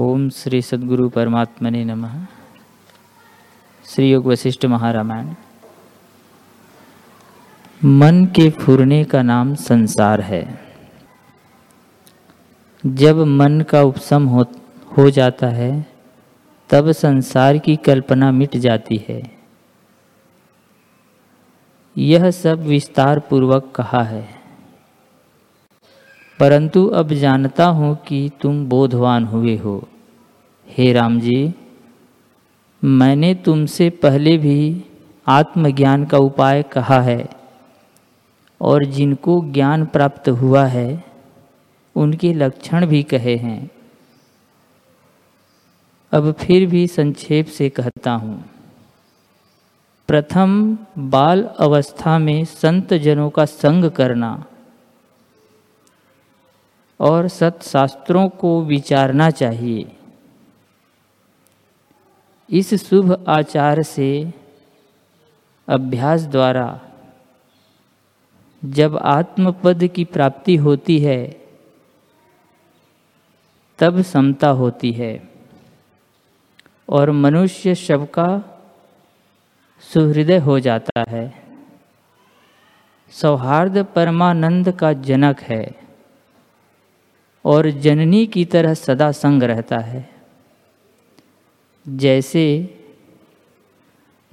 [0.00, 2.26] ओम श्री सद्गुरु परमात्मने नमः।
[3.86, 5.34] श्री योग वशिष्ठ महारामायण।
[7.84, 10.64] मन के फुरने का नाम संसार है।
[12.86, 14.44] जब मन का उपशम हो
[14.98, 15.86] हो जाता है,
[16.70, 19.38] तब संसार की कल्पना मिट जाती है।
[21.98, 24.35] यह सब विस्तार पूर्वक कहा है।
[26.40, 29.76] परंतु अब जानता हूँ कि तुम बोधवान हुए हो।
[30.68, 31.54] हे राम जी
[32.82, 34.84] मैंने तुमसे पहले भी
[35.26, 37.28] आत्मज्ञान का उपाय कहा है,
[38.60, 41.04] और जिनको ज्ञान प्राप्त हुआ है,
[41.96, 43.70] उनके लक्षण भी कहे हैं।
[46.12, 48.44] अब फिर भी संक्षेप से कहता हूँ।
[50.08, 54.44] प्रथम, बाल अवस्था में संत जनों का संग करना।
[57.00, 59.96] और सत्शास्त्रों को विचारना चाहिए।
[62.50, 64.34] इस शुभ आचार से
[65.68, 66.80] अभ्यास द्वारा
[68.64, 71.46] जब आत्मपद की प्राप्ति होती है,
[73.78, 75.28] तब समता होती है
[76.88, 78.60] और मनुष्य सबका
[79.80, 81.42] सुहृदय हो जाता है।
[83.10, 85.85] सौहार्द परमानंद का जनक है।
[87.46, 90.08] और जननी की तरह सदा संग रहता है।
[91.86, 92.44] जैसे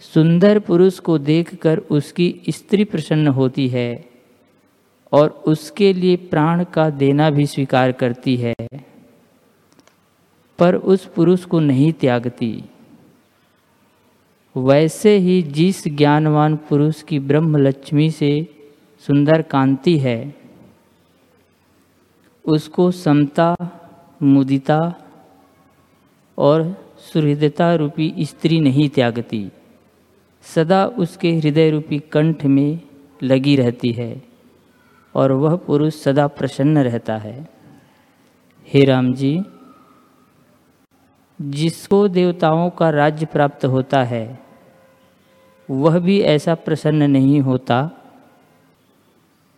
[0.03, 4.05] सुंदर पुरुष को देखकर उसकी स्त्री प्रसन्न होती है
[5.11, 8.55] और उसके लिए प्राण का देना भी स्वीकार करती है,
[10.59, 12.63] पर उस पुरुष को नहीं त्यागती।
[14.55, 18.31] वैसे ही जिस ज्ञानवान पुरुष की ब्रह्म लक्ष्मी से
[19.03, 20.42] सुंदर कांति है
[22.47, 23.55] उसको समता,
[24.23, 24.93] मुदिता
[26.37, 29.51] और सुहृदता रूपी स्त्री नहीं त्यागती।
[30.41, 32.79] सदा उसके हृदय रूपी कंठ में
[33.23, 34.23] लगी रहती है
[35.15, 37.49] और वह पुरुष सदा प्रसन्न रहता है।
[38.73, 39.41] हे राम जी,
[41.41, 44.39] जिसको देवताओं का राज्य प्राप्त होता है,
[45.69, 47.91] वह भी ऐसा प्रसन्न नहीं होता।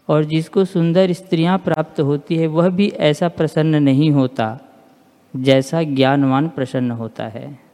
[0.09, 4.59] और जिसको सुंदर स्त्रियाँ प्राप्त होती है, वह भी ऐसा प्रसन्न नहीं होता,
[5.35, 7.65] जैसा ज्ञानवान प्रसन्न होता है।